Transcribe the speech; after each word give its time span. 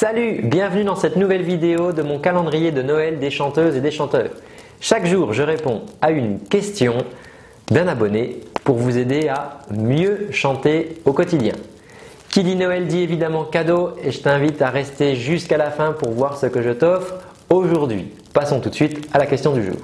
Salut, 0.00 0.40
bienvenue 0.44 0.84
dans 0.84 0.96
cette 0.96 1.16
nouvelle 1.16 1.42
vidéo 1.42 1.92
de 1.92 2.00
mon 2.00 2.18
calendrier 2.18 2.72
de 2.72 2.80
Noël 2.80 3.18
des 3.18 3.30
chanteuses 3.30 3.76
et 3.76 3.82
des 3.82 3.90
chanteurs. 3.90 4.30
Chaque 4.80 5.04
jour, 5.04 5.34
je 5.34 5.42
réponds 5.42 5.82
à 6.00 6.10
une 6.10 6.40
question 6.40 7.04
d'un 7.70 7.86
abonné 7.86 8.40
pour 8.64 8.76
vous 8.76 8.96
aider 8.96 9.28
à 9.28 9.58
mieux 9.70 10.28
chanter 10.30 10.96
au 11.04 11.12
quotidien. 11.12 11.52
Qui 12.30 12.44
dit 12.44 12.56
Noël 12.56 12.86
dit 12.86 13.02
évidemment 13.02 13.44
cadeau 13.44 13.90
et 14.02 14.10
je 14.10 14.20
t'invite 14.20 14.62
à 14.62 14.70
rester 14.70 15.16
jusqu'à 15.16 15.58
la 15.58 15.70
fin 15.70 15.92
pour 15.92 16.12
voir 16.12 16.38
ce 16.38 16.46
que 16.46 16.62
je 16.62 16.70
t'offre 16.70 17.16
aujourd'hui. 17.50 18.10
Passons 18.32 18.60
tout 18.60 18.70
de 18.70 18.74
suite 18.74 19.06
à 19.12 19.18
la 19.18 19.26
question 19.26 19.52
du 19.52 19.62
jour. 19.62 19.76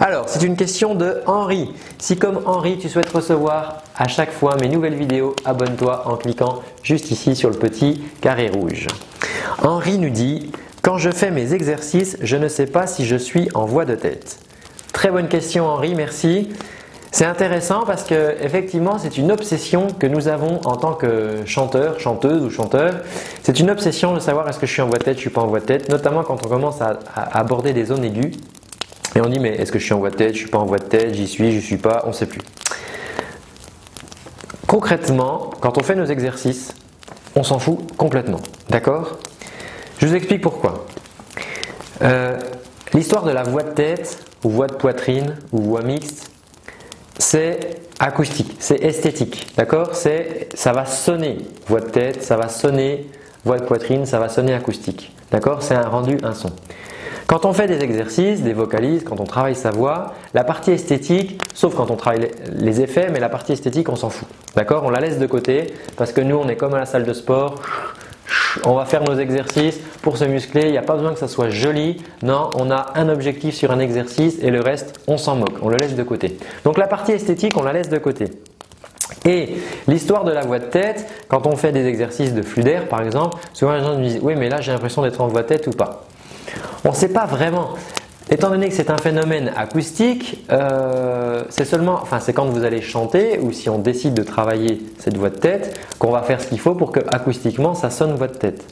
Alors, 0.00 0.28
c'est 0.28 0.44
une 0.44 0.54
question 0.54 0.94
de 0.94 1.22
Henri. 1.26 1.72
Si 1.98 2.16
comme 2.16 2.40
Henri, 2.46 2.78
tu 2.78 2.88
souhaites 2.88 3.10
recevoir 3.10 3.82
à 3.96 4.06
chaque 4.06 4.30
fois 4.30 4.56
mes 4.60 4.68
nouvelles 4.68 4.94
vidéos, 4.94 5.34
abonne-toi 5.44 6.04
en 6.06 6.16
cliquant 6.16 6.62
juste 6.84 7.10
ici 7.10 7.34
sur 7.34 7.50
le 7.50 7.56
petit 7.56 8.00
carré 8.20 8.48
rouge. 8.48 8.86
Henri 9.60 9.98
nous 9.98 10.10
dit 10.10 10.52
Quand 10.82 10.98
je 10.98 11.10
fais 11.10 11.32
mes 11.32 11.52
exercices, 11.52 12.16
je 12.20 12.36
ne 12.36 12.46
sais 12.46 12.66
pas 12.66 12.86
si 12.86 13.06
je 13.06 13.16
suis 13.16 13.48
en 13.54 13.64
voix 13.64 13.84
de 13.84 13.96
tête. 13.96 14.38
Très 14.92 15.10
bonne 15.10 15.26
question 15.26 15.66
Henri, 15.66 15.96
merci. 15.96 16.50
C'est 17.10 17.24
intéressant 17.24 17.84
parce 17.84 18.04
que 18.04 18.36
effectivement, 18.40 18.98
c'est 18.98 19.18
une 19.18 19.32
obsession 19.32 19.88
que 19.98 20.06
nous 20.06 20.28
avons 20.28 20.60
en 20.64 20.76
tant 20.76 20.92
que 20.92 21.38
chanteur, 21.44 21.98
chanteuse 21.98 22.44
ou 22.44 22.50
chanteur. 22.50 23.00
C'est 23.42 23.58
une 23.58 23.70
obsession 23.70 24.14
de 24.14 24.20
savoir 24.20 24.48
est-ce 24.48 24.60
que 24.60 24.66
je 24.66 24.72
suis 24.72 24.82
en 24.82 24.86
voix 24.86 24.98
de 24.98 25.04
tête, 25.04 25.16
je 25.16 25.22
suis 25.22 25.30
pas 25.30 25.40
en 25.40 25.48
voix 25.48 25.58
de 25.58 25.64
tête, 25.64 25.88
notamment 25.88 26.22
quand 26.22 26.46
on 26.46 26.48
commence 26.48 26.80
à 26.80 27.00
aborder 27.32 27.72
des 27.72 27.86
zones 27.86 28.04
aiguës. 28.04 28.36
Et 29.18 29.20
on 29.20 29.28
dit, 29.28 29.40
mais 29.40 29.56
est-ce 29.56 29.72
que 29.72 29.80
je 29.80 29.84
suis 29.84 29.94
en 29.94 29.98
voie 29.98 30.10
de 30.10 30.14
tête, 30.14 30.34
je 30.34 30.38
suis 30.38 30.48
pas 30.48 30.58
en 30.58 30.64
voie 30.64 30.78
de 30.78 30.84
tête, 30.84 31.12
j'y 31.12 31.26
suis, 31.26 31.50
je 31.50 31.58
suis 31.58 31.76
pas, 31.76 32.02
on 32.04 32.10
ne 32.10 32.12
sait 32.12 32.26
plus. 32.26 32.40
Concrètement, 34.68 35.50
quand 35.60 35.76
on 35.76 35.82
fait 35.82 35.96
nos 35.96 36.04
exercices, 36.04 36.72
on 37.34 37.42
s'en 37.42 37.58
fout 37.58 37.80
complètement. 37.96 38.38
D'accord? 38.70 39.18
Je 39.98 40.06
vous 40.06 40.14
explique 40.14 40.40
pourquoi. 40.40 40.86
Euh, 42.02 42.38
l'histoire 42.94 43.24
de 43.24 43.32
la 43.32 43.42
voix 43.42 43.64
de 43.64 43.72
tête, 43.72 44.24
ou 44.44 44.50
voix 44.50 44.68
de 44.68 44.74
poitrine, 44.74 45.34
ou 45.50 45.62
voix 45.62 45.82
mixte, 45.82 46.30
c'est 47.18 47.58
acoustique, 47.98 48.54
c'est 48.60 48.80
esthétique. 48.84 49.48
D'accord? 49.56 49.96
Ça 49.96 50.72
va 50.72 50.86
sonner 50.86 51.38
voix 51.66 51.80
de 51.80 51.90
tête, 51.90 52.22
ça 52.22 52.36
va 52.36 52.48
sonner 52.48 53.10
voix 53.44 53.58
de 53.58 53.64
poitrine, 53.64 54.06
ça 54.06 54.20
va 54.20 54.28
sonner 54.28 54.54
acoustique. 54.54 55.12
D'accord? 55.32 55.60
C'est 55.64 55.74
un 55.74 55.88
rendu, 55.88 56.18
un 56.22 56.34
son. 56.34 56.52
Quand 57.28 57.44
on 57.44 57.52
fait 57.52 57.66
des 57.66 57.82
exercices, 57.84 58.40
des 58.40 58.54
vocalises, 58.54 59.04
quand 59.04 59.20
on 59.20 59.24
travaille 59.24 59.54
sa 59.54 59.70
voix, 59.70 60.14
la 60.32 60.44
partie 60.44 60.70
esthétique, 60.70 61.38
sauf 61.52 61.74
quand 61.74 61.90
on 61.90 61.96
travaille 61.96 62.30
les 62.54 62.80
effets, 62.80 63.10
mais 63.12 63.20
la 63.20 63.28
partie 63.28 63.52
esthétique, 63.52 63.90
on 63.90 63.96
s'en 63.96 64.08
fout. 64.08 64.26
D'accord? 64.56 64.84
On 64.86 64.88
la 64.88 64.98
laisse 64.98 65.18
de 65.18 65.26
côté 65.26 65.74
parce 65.98 66.12
que 66.12 66.22
nous, 66.22 66.36
on 66.36 66.48
est 66.48 66.56
comme 66.56 66.72
à 66.72 66.78
la 66.78 66.86
salle 66.86 67.04
de 67.04 67.12
sport. 67.12 67.56
On 68.64 68.72
va 68.72 68.86
faire 68.86 69.04
nos 69.04 69.14
exercices 69.18 69.78
pour 70.00 70.16
se 70.16 70.24
muscler. 70.24 70.62
Il 70.62 70.70
n'y 70.70 70.78
a 70.78 70.82
pas 70.82 70.94
besoin 70.94 71.12
que 71.12 71.18
ça 71.18 71.28
soit 71.28 71.50
joli. 71.50 72.02
Non, 72.22 72.48
on 72.54 72.70
a 72.70 72.92
un 72.94 73.10
objectif 73.10 73.54
sur 73.54 73.72
un 73.72 73.78
exercice 73.78 74.38
et 74.40 74.50
le 74.50 74.62
reste, 74.62 74.98
on 75.06 75.18
s'en 75.18 75.36
moque. 75.36 75.58
On 75.60 75.68
le 75.68 75.76
laisse 75.76 75.96
de 75.96 76.02
côté. 76.04 76.38
Donc 76.64 76.78
la 76.78 76.86
partie 76.86 77.12
esthétique, 77.12 77.58
on 77.58 77.62
la 77.62 77.74
laisse 77.74 77.90
de 77.90 77.98
côté. 77.98 78.28
Et 79.26 79.58
l'histoire 79.86 80.24
de 80.24 80.32
la 80.32 80.46
voix 80.46 80.60
de 80.60 80.64
tête, 80.64 81.06
quand 81.28 81.46
on 81.46 81.56
fait 81.56 81.72
des 81.72 81.84
exercices 81.84 82.32
de 82.32 82.40
flux 82.40 82.62
d'air 82.62 82.88
par 82.88 83.02
exemple, 83.02 83.36
souvent 83.52 83.74
les 83.74 83.80
gens 83.80 83.98
me 83.98 84.02
disent 84.02 84.20
Oui, 84.22 84.34
mais 84.34 84.48
là 84.48 84.62
j'ai 84.62 84.72
l'impression 84.72 85.02
d'être 85.02 85.20
en 85.20 85.28
voix 85.28 85.42
de 85.42 85.48
tête 85.48 85.66
ou 85.66 85.72
pas. 85.72 86.07
On 86.84 86.90
ne 86.90 86.94
sait 86.94 87.08
pas 87.08 87.26
vraiment. 87.26 87.70
Étant 88.30 88.50
donné 88.50 88.68
que 88.68 88.74
c'est 88.74 88.90
un 88.90 88.98
phénomène 88.98 89.52
acoustique, 89.56 90.44
euh, 90.52 91.44
c'est 91.48 91.64
seulement, 91.64 91.98
enfin 92.02 92.20
c'est 92.20 92.34
quand 92.34 92.44
vous 92.44 92.62
allez 92.62 92.82
chanter 92.82 93.38
ou 93.40 93.52
si 93.52 93.70
on 93.70 93.78
décide 93.78 94.12
de 94.12 94.22
travailler 94.22 94.82
cette 94.98 95.16
voix 95.16 95.30
de 95.30 95.36
tête 95.36 95.80
qu'on 95.98 96.10
va 96.10 96.20
faire 96.22 96.40
ce 96.40 96.48
qu'il 96.48 96.60
faut 96.60 96.74
pour 96.74 96.92
que 96.92 97.00
acoustiquement 97.08 97.74
ça 97.74 97.88
sonne 97.88 98.14
voix 98.16 98.28
de 98.28 98.36
tête. 98.36 98.64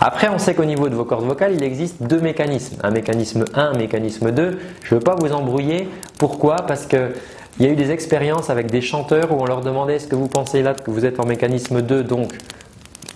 Après, 0.00 0.28
on 0.28 0.38
sait 0.38 0.54
qu'au 0.54 0.64
niveau 0.64 0.88
de 0.88 0.94
vos 0.94 1.04
cordes 1.04 1.24
vocales, 1.24 1.54
il 1.54 1.62
existe 1.62 2.02
deux 2.02 2.20
mécanismes. 2.20 2.76
Un 2.82 2.90
mécanisme 2.90 3.44
1, 3.54 3.62
un 3.62 3.78
mécanisme 3.78 4.30
2. 4.30 4.58
Je 4.82 4.94
ne 4.94 4.98
veux 4.98 5.04
pas 5.04 5.14
vous 5.14 5.32
embrouiller. 5.32 5.88
Pourquoi? 6.18 6.56
Parce 6.66 6.86
qu'il 6.86 7.12
y 7.60 7.66
a 7.66 7.68
eu 7.68 7.76
des 7.76 7.92
expériences 7.92 8.50
avec 8.50 8.70
des 8.70 8.80
chanteurs 8.80 9.32
où 9.32 9.40
on 9.40 9.46
leur 9.46 9.60
demandait 9.60 9.96
est-ce 9.96 10.08
que 10.08 10.16
vous 10.16 10.28
pensez 10.28 10.62
là 10.62 10.74
que 10.74 10.90
vous 10.90 11.06
êtes 11.06 11.20
en 11.20 11.24
mécanisme 11.24 11.82
2, 11.82 12.02
donc 12.02 12.32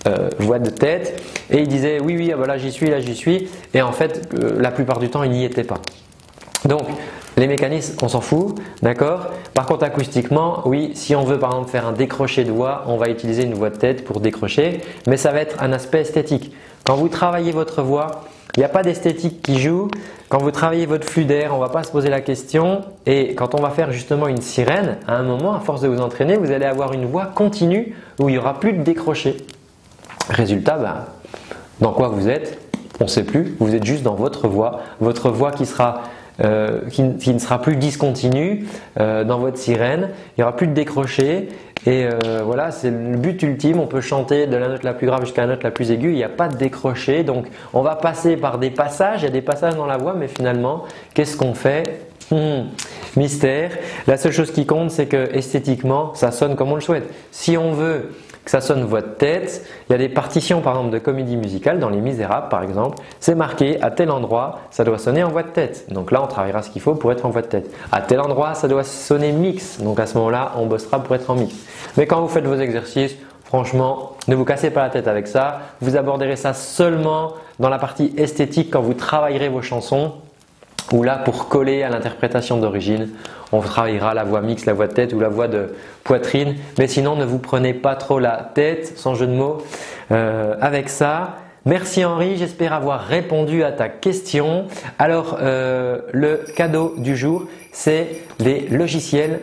euh, 0.07 0.29
voix 0.39 0.59
de 0.59 0.71
tête, 0.71 1.23
et 1.51 1.59
il 1.59 1.69
disait 1.69 2.01
oui, 2.01 2.17
oui, 2.17 2.31
ah 2.33 2.37
bah 2.37 2.47
là 2.47 2.59
j'y 2.59 2.73
suis, 2.73 2.91
là 2.91 3.01
j'y 3.01 3.15
suis, 3.15 3.49
et 3.75 3.83
en 3.83 3.93
fait, 3.93 4.29
euh, 4.35 4.61
la 4.61 4.71
plupart 4.71 4.99
du 4.99 5.09
temps, 5.09 5.23
il 5.23 5.33
n'y 5.33 5.45
était 5.45 5.65
pas. 5.65 5.81
Donc, 6.65 6.87
les 7.37 7.47
mécanismes, 7.47 7.97
on 8.03 8.09
s'en 8.09 8.23
fout, 8.23 8.57
d'accord? 8.83 9.27
Par 9.53 9.67
contre, 9.67 9.85
acoustiquement, 9.85 10.63
oui, 10.65 10.93
si 10.95 11.15
on 11.15 11.25
veut 11.25 11.39
par 11.39 11.51
exemple 11.51 11.71
faire 11.71 11.87
un 11.87 11.93
décroché 11.93 12.45
de 12.45 12.51
voix, 12.51 12.85
on 12.87 12.97
va 12.97 13.09
utiliser 13.11 13.45
une 13.45 13.55
voix 13.55 13.71
de 13.71 13.77
tête 13.77 14.05
pour 14.05 14.21
décrocher, 14.21 14.81
mais 15.07 15.17
ça 15.17 15.33
va 15.33 15.41
être 15.41 15.63
un 15.63 15.73
aspect 15.73 16.01
esthétique. 16.01 16.53
Quand 16.85 16.95
vous 16.95 17.09
travaillez 17.09 17.53
votre 17.53 17.83
voix, 17.83 18.23
il 18.57 18.61
n'y 18.61 18.65
a 18.65 18.71
pas 18.71 18.83
d'esthétique 18.83 19.43
qui 19.43 19.59
joue. 19.59 19.91
Quand 20.31 20.39
vous 20.39 20.51
travaillez 20.51 20.87
votre 20.87 21.07
flux 21.07 21.27
d'air, 21.27 21.55
on 21.55 21.59
va 21.59 21.69
pas 21.69 21.83
se 21.83 21.91
poser 21.91 22.09
la 22.09 22.23
question. 22.23 22.81
Et 23.05 23.35
quand 23.35 23.55
on 23.55 23.61
va 23.61 23.69
faire 23.69 23.93
justement 23.93 24.29
une 24.29 24.41
sirène, 24.41 24.97
à 25.07 25.17
un 25.17 25.23
moment, 25.23 25.55
à 25.55 25.61
force 25.61 25.83
de 25.83 25.89
vous 25.89 26.01
entraîner, 26.01 26.37
vous 26.37 26.51
allez 26.51 26.65
avoir 26.65 26.95
une 26.95 27.05
voix 27.05 27.27
continue 27.27 27.95
où 28.19 28.31
il 28.31 28.33
n'y 28.33 28.39
aura 28.39 28.59
plus 28.59 28.73
de 28.73 28.83
décroché. 28.83 29.37
Résultat, 30.29 30.77
ben, 30.79 31.05
dans 31.81 31.93
quoi 31.93 32.09
vous 32.09 32.29
êtes 32.29 32.59
On 33.01 33.05
ne 33.05 33.09
sait 33.09 33.25
plus. 33.25 33.55
Vous 33.61 33.75
êtes 33.75 33.85
juste 33.85 34.03
dans 34.03 34.15
votre 34.15 34.49
voix, 34.49 34.81
votre 35.01 35.31
voix 35.31 35.53
qui 35.53 35.65
euh, 36.45 36.81
ne 36.99 37.39
sera 37.39 37.61
plus 37.61 37.77
discontinue 37.77 38.67
euh, 38.99 39.25
dans 39.25 39.39
votre 39.39 39.59
sirène. 39.59 40.11
Il 40.37 40.41
n'y 40.41 40.45
aura 40.45 40.57
plus 40.57 40.67
de 40.67 40.75
décroché. 40.75 41.49
Et 41.87 42.05
euh, 42.05 42.43
voilà, 42.45 42.73
c'est 42.73 42.91
le 42.91 43.17
but 43.17 43.41
ultime. 43.43 43.79
On 43.79 43.87
peut 43.87 44.01
chanter 44.01 44.47
de 44.47 44.57
la 44.57 44.69
note 44.69 44.83
la 44.83 44.95
plus 44.95 45.07
grave 45.07 45.21
jusqu'à 45.25 45.43
la 45.43 45.49
note 45.49 45.63
la 45.63 45.71
plus 45.71 45.91
aiguë. 45.93 46.11
Il 46.11 46.17
n'y 46.17 46.25
a 46.25 46.29
pas 46.29 46.49
de 46.49 46.57
décroché. 46.57 47.23
Donc, 47.23 47.47
on 47.73 47.83
va 47.83 47.95
passer 47.95 48.37
par 48.37 48.59
des 48.59 48.71
passages. 48.71 49.23
Il 49.23 49.25
y 49.27 49.29
a 49.29 49.31
des 49.31 49.43
passages 49.43 49.77
dans 49.77 49.87
la 49.87 49.97
voix, 49.97 50.15
mais 50.15 50.29
finalement, 50.29 50.85
qu'est-ce 51.15 51.37
qu'on 51.37 51.55
fait? 51.55 52.01
Hmm, 52.33 52.65
Mystère. 53.17 53.71
La 54.07 54.17
seule 54.17 54.33
chose 54.33 54.51
qui 54.51 54.67
compte, 54.67 54.91
c'est 54.91 55.07
que 55.07 55.35
esthétiquement, 55.35 56.15
ça 56.15 56.31
sonne 56.31 56.57
comme 56.57 56.73
on 56.73 56.77
le 56.77 56.81
souhaite. 56.81 57.09
Si 57.31 57.57
on 57.57 57.73
veut 57.73 58.11
que 58.47 58.53
ça 58.53 58.61
sonne 58.61 58.85
voix 58.85 59.03
de 59.03 59.09
tête. 59.09 59.67
Il 59.89 59.93
y 59.93 59.95
a 59.97 59.99
des 59.99 60.09
partitions 60.09 60.61
par 60.61 60.77
exemple 60.77 60.93
de 60.93 60.99
comédie 60.99 61.37
musicale, 61.37 61.81
dans 61.81 61.91
Les 61.91 62.01
Misérables 62.01 62.49
par 62.49 62.63
exemple, 62.63 62.97
c'est 63.21 63.35
marqué 63.35 63.83
à 63.83 63.91
tel 63.91 64.11
endroit, 64.11 64.61
ça 64.71 64.85
doit 64.85 64.99
sonner 64.99 65.25
en 65.25 65.29
voix 65.29 65.43
de 65.43 65.49
tête. 65.49 65.87
Donc 65.91 66.13
là, 66.13 66.23
on 66.23 66.29
travaillera 66.29 66.63
ce 66.63 66.71
qu'il 66.71 66.81
faut 66.81 66.95
pour 66.95 67.11
être 67.13 67.27
en 67.27 67.31
voix 67.31 67.43
de 67.43 67.49
tête. 67.49 67.71
À 67.91 68.01
tel 68.01 68.21
endroit, 68.21 68.55
ça 68.55 68.69
doit 68.69 68.85
sonner 68.85 69.33
mix. 69.33 69.81
Donc 69.81 69.99
à 69.99 70.07
ce 70.07 70.17
moment-là, 70.17 70.53
on 70.57 70.67
bossera 70.67 71.03
pour 71.03 71.15
être 71.17 71.29
en 71.29 71.35
mix. 71.35 71.55
Mais 71.97 72.07
quand 72.07 72.21
vous 72.21 72.29
faites 72.29 72.47
vos 72.47 72.55
exercices, 72.55 73.17
franchement, 73.45 74.13
ne 74.29 74.37
vous 74.37 74.45
cassez 74.45 74.71
pas 74.71 74.85
la 74.85 74.91
tête 74.91 75.09
avec 75.09 75.27
ça. 75.27 75.61
Vous 75.81 75.97
aborderez 75.97 76.37
ça 76.37 76.55
seulement 76.55 77.35
dans 77.59 77.69
la 77.69 77.79
partie 77.79 78.15
esthétique 78.17 78.71
quand 78.73 78.81
vous 78.81 78.95
travaillerez 78.95 79.49
vos 79.49 79.63
chansons 79.63 80.13
ou 80.93 81.03
là, 81.03 81.17
pour 81.17 81.49
coller 81.49 81.83
à 81.83 81.89
l'interprétation 81.89 82.59
d'origine, 82.59 83.09
on 83.53 83.61
travaillera 83.61 84.15
la 84.15 84.25
voix 84.25 84.41
mixte, 84.41 84.67
la 84.67 84.73
voix 84.73 84.87
de 84.87 84.93
tête 84.93 85.13
ou 85.13 85.21
la 85.21 85.29
voix 85.29 85.49
de 85.49 85.75
poitrine. 86.05 86.57
Mais 86.79 86.87
sinon, 86.87 87.17
ne 87.17 87.25
vous 87.25 87.39
prenez 87.39 87.75
pas 87.75 87.95
trop 87.95 88.19
la 88.19 88.51
tête, 88.55 88.97
sans 88.97 89.15
jeu 89.15 89.27
de 89.27 89.33
mots, 89.33 89.59
euh, 90.13 90.55
avec 90.61 90.89
ça. 90.89 91.37
Merci 91.67 92.05
Henri, 92.05 92.37
j'espère 92.37 92.73
avoir 92.73 93.01
répondu 93.01 93.65
à 93.65 93.73
ta 93.73 93.89
question. 93.89 94.67
Alors, 95.01 95.39
euh, 95.41 95.99
le 96.13 96.45
cadeau 96.55 96.95
du 96.97 97.17
jour, 97.17 97.47
c'est 97.73 98.21
les 98.39 98.69
logiciels 98.69 99.41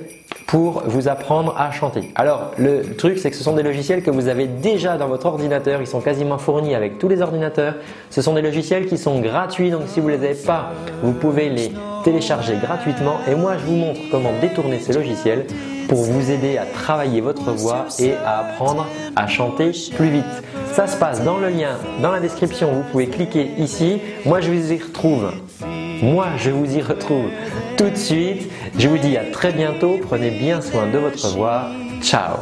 pour 0.47 0.83
vous 0.85 1.09
apprendre 1.09 1.53
à 1.57 1.72
chanter. 1.72 2.13
Alors, 2.16 2.51
le 2.57 2.95
truc, 2.95 3.17
c'est 3.17 3.29
que 3.29 3.35
ce 3.35 3.44
sont 3.44 3.57
des 3.57 3.62
logiciels 3.62 4.03
que 4.03 4.09
vous 4.09 4.29
avez 4.29 4.47
déjà 4.47 4.95
dans 4.95 5.09
votre 5.09 5.25
ordinateur. 5.25 5.81
Ils 5.81 5.88
sont 5.88 6.00
quasiment 6.00 6.38
fournis 6.38 6.75
avec 6.75 6.97
tous 6.97 7.09
les 7.09 7.22
ordinateurs. 7.22 7.75
Ce 8.09 8.22
sont 8.22 8.35
des 8.35 8.41
logiciels 8.41 8.85
qui 8.85 8.97
sont 8.97 9.19
gratuits, 9.19 9.69
donc 9.69 9.81
si 9.88 10.00
vous 10.00 10.09
ne 10.09 10.16
les 10.16 10.23
avez 10.23 10.35
pas, 10.45 10.72
vous 11.01 11.12
pouvez 11.12 11.50
les 11.50 11.73
télécharger 12.06 12.56
gratuitement. 12.56 13.17
Et 13.29 13.35
moi, 13.35 13.57
je 13.57 13.66
vous 13.66 13.75
montre 13.75 14.00
comment 14.12 14.31
détourner 14.39 14.79
ces 14.79 14.94
logiciels 14.94 15.45
pour 15.89 16.03
vous 16.03 16.31
aider 16.31 16.57
à 16.57 16.66
travailler 16.66 17.19
votre 17.19 17.51
voix 17.51 17.88
et 18.00 18.13
à 18.25 18.39
apprendre 18.39 18.88
à 19.17 19.28
chanter 19.28 19.71
plus 19.94 20.09
vite. 20.09 20.24
Ça 20.74 20.88
se 20.88 20.98
passe 20.98 21.24
dans 21.24 21.38
le 21.38 21.50
lien 21.50 21.78
dans 22.02 22.12
la 22.12 22.20
description. 22.20 22.72
Vous 22.74 22.84
pouvez 22.92 23.08
cliquer 23.08 23.52
ici. 23.60 24.02
Moi, 24.25 24.42
je 24.42 24.50
vous 24.50 24.72
y 24.74 24.81
retrouve. 24.81 25.31
Moi, 26.02 26.25
je 26.38 26.50
vous 26.50 26.75
y 26.75 26.81
retrouve 26.81 27.30
tout 27.78 27.92
de 27.92 27.96
suite. 27.96 28.50
Je 28.80 28.88
vous 28.88 28.98
dis 28.98 29.16
à 29.16 29.30
très 29.31 29.52
bientôt. 29.52 30.00
Prenez 30.02 30.31
bien 30.31 30.62
soin 30.62 30.88
de 30.88 30.98
votre 30.98 31.28
voix. 31.36 31.68
Ciao. 32.02 32.38